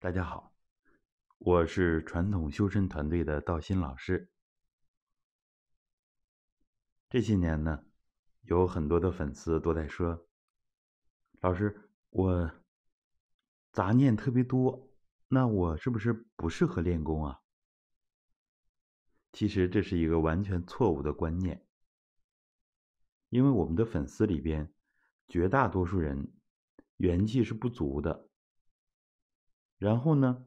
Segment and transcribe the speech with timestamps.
[0.00, 0.54] 大家好，
[1.38, 4.30] 我是传统修身团队的道心老师。
[7.10, 7.84] 这些年呢，
[8.42, 10.28] 有很多的粉丝都在说
[11.42, 12.52] ：“老师，我
[13.72, 14.88] 杂念特别多，
[15.26, 17.40] 那我是不是不适合练功啊？”
[19.34, 21.66] 其实这是一个完全错误的观念，
[23.30, 24.72] 因为我们的粉丝里边
[25.26, 26.32] 绝大多数人
[26.98, 28.27] 元气是不足的。
[29.78, 30.44] 然后呢，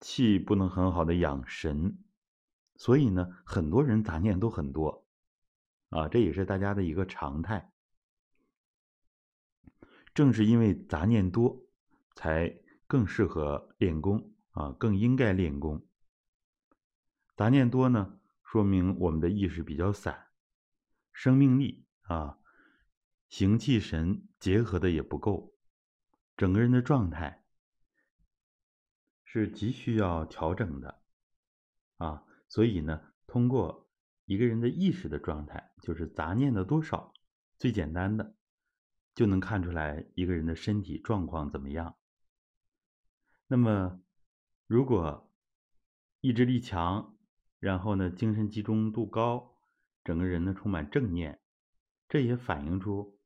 [0.00, 1.98] 气不能很好的养神，
[2.74, 5.06] 所以呢，很多人杂念都很多，
[5.90, 7.72] 啊，这也是大家的一个常态。
[10.12, 11.64] 正是因为杂念多，
[12.14, 15.86] 才更适合练功啊，更应该练功。
[17.36, 20.26] 杂念多呢，说明我们的意识比较散，
[21.12, 22.38] 生命力啊，
[23.28, 25.54] 形气神结合的也不够，
[26.36, 27.41] 整个人的状态。
[29.34, 31.00] 是急需要调整的，
[31.96, 33.88] 啊，所以呢，通过
[34.26, 37.14] 一个人的意识的状态，就是杂念的多少，
[37.58, 38.36] 最简单的，
[39.14, 41.96] 就能看出来一个人的身体状况怎么样。
[43.46, 44.02] 那么，
[44.66, 45.32] 如果
[46.20, 47.16] 意志力强，
[47.58, 49.56] 然后呢，精神集中度高，
[50.04, 51.40] 整个人呢充满正念，
[52.06, 53.18] 这也反映出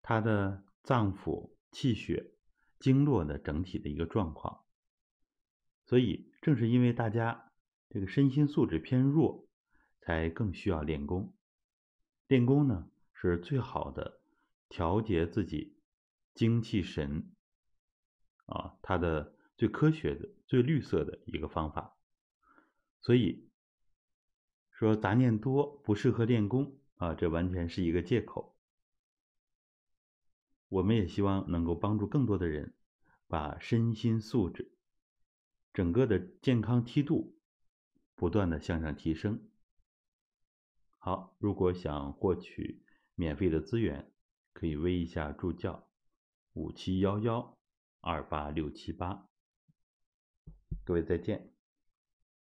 [0.00, 2.34] 他的脏腑、气血、
[2.78, 4.64] 经络的整体的一个状况。
[5.90, 7.50] 所以，正是因为大家
[7.88, 9.48] 这个身心素质偏弱，
[9.98, 11.34] 才更需要练功。
[12.28, 14.20] 练功呢，是最好的
[14.68, 15.76] 调节自己
[16.32, 17.32] 精气神
[18.46, 21.96] 啊，它的最科学的、最绿色的一个方法。
[23.00, 23.50] 所以
[24.70, 28.56] 说，杂念多不适合练功啊，这完全是一个借口。
[30.68, 32.74] 我们也希望能够帮助更多的人
[33.26, 34.70] 把身心素质。
[35.72, 37.38] 整个的健康梯度
[38.14, 39.48] 不断的向上提升。
[40.98, 42.84] 好，如果想获取
[43.14, 44.12] 免费的资源，
[44.52, 45.88] 可以微一下助教
[46.52, 47.58] 五七幺幺
[48.00, 49.28] 二八六七八。
[50.84, 51.59] 各位再见。